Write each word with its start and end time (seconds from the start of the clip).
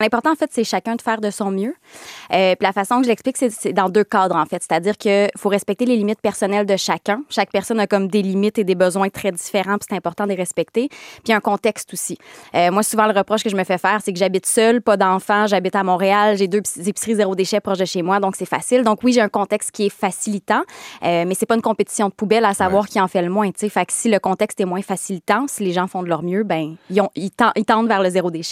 L'important, 0.00 0.30
en 0.30 0.36
fait, 0.36 0.50
c'est 0.52 0.62
chacun 0.62 0.94
de 0.94 1.02
faire 1.02 1.20
de 1.20 1.30
son 1.30 1.50
mieux. 1.50 1.74
Euh, 2.32 2.54
puis 2.54 2.64
la 2.64 2.72
façon 2.72 2.98
que 2.98 3.04
je 3.04 3.08
l'explique, 3.08 3.36
c'est 3.36 3.72
dans 3.72 3.88
deux 3.88 4.04
cadres, 4.04 4.36
en 4.36 4.46
fait. 4.46 4.62
C'est-à-dire 4.62 4.96
qu'il 4.96 5.28
faut 5.36 5.48
respecter 5.48 5.86
les 5.86 5.96
limites 5.96 6.20
personnelles 6.20 6.66
de 6.66 6.76
chacun. 6.76 7.22
Chaque 7.30 7.50
personne 7.50 7.80
a 7.80 7.88
comme 7.88 8.06
des 8.06 8.22
limites 8.22 8.58
et 8.58 8.64
des 8.64 8.76
besoins 8.76 9.08
très 9.08 9.32
différents, 9.32 9.76
puis 9.76 9.88
c'est 9.90 9.96
important 9.96 10.24
de 10.24 10.30
les 10.30 10.36
respecter. 10.36 10.88
Puis 11.24 11.32
un 11.32 11.40
contexte 11.40 11.92
aussi. 11.92 12.16
Euh, 12.54 12.70
moi, 12.70 12.84
souvent, 12.84 13.06
le 13.06 13.12
reproche 13.12 13.42
que 13.42 13.50
je 13.50 13.56
me 13.56 13.64
fais 13.64 13.78
faire, 13.78 14.00
c'est 14.04 14.12
que 14.12 14.18
j'habite 14.20 14.46
seule, 14.46 14.82
pas 14.82 14.96
d'enfant, 14.96 15.48
j'habite 15.48 15.74
à 15.74 15.82
Montréal, 15.82 16.36
j'ai 16.36 16.46
deux 16.46 16.62
épiceries 16.86 17.16
zéro 17.16 17.34
déchet 17.34 17.58
proches 17.58 17.78
de 17.78 17.84
chez 17.84 18.02
moi, 18.02 18.20
donc 18.20 18.36
c'est 18.36 18.46
facile. 18.46 18.84
Donc 18.84 19.02
oui, 19.02 19.12
j'ai 19.12 19.20
un 19.20 19.28
contexte 19.28 19.72
qui 19.72 19.86
est 19.86 19.90
facilitant, 19.92 20.62
euh, 21.02 21.24
mais 21.26 21.34
c'est 21.34 21.46
pas 21.46 21.56
une 21.56 21.62
compétition 21.62 22.08
de 22.08 22.14
poubelle 22.14 22.44
à 22.44 22.54
savoir 22.54 22.86
qui 22.86 23.00
en 23.00 23.08
fait 23.08 23.22
le 23.22 23.30
moins. 23.30 23.50
Fait 23.56 23.84
que 23.84 23.92
si 23.92 24.08
le 24.08 24.20
contexte 24.20 24.60
est 24.60 24.64
moins 24.64 24.82
facilitant, 24.82 25.46
si 25.48 25.64
les 25.64 25.72
gens 25.72 25.88
font 25.88 26.04
de 26.04 26.08
leur 26.08 26.22
mieux, 26.22 26.44
ben 26.44 26.76
ils, 26.88 27.00
ont, 27.00 27.10
ils, 27.16 27.30
tendent 27.30 27.88
vers 27.88 28.02
le 28.02 28.10
zéro 28.10 28.30
déchet. 28.30 28.46